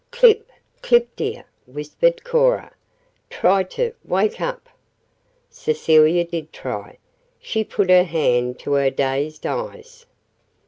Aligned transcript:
"Clip! 0.09 0.51
Clip, 0.81 1.15
dear!" 1.15 1.45
whispered 1.67 2.23
Cora. 2.23 2.73
"Try 3.29 3.61
to 3.65 3.93
wake 4.03 4.41
up!" 4.41 4.67
Cecilia 5.51 6.25
did 6.25 6.51
try 6.51 6.97
she 7.39 7.63
put 7.63 7.91
her 7.91 8.01
hand 8.05 8.57
to 8.61 8.71
her 8.71 8.89
dazed 8.89 9.45
eyes. 9.45 10.07